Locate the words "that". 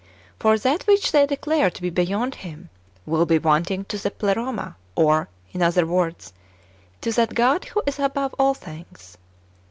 0.57-0.87, 7.11-7.35